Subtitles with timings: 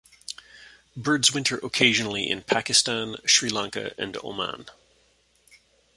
[0.97, 4.65] Birds winter occasionally in Pakistan, Sri Lanka and Oman.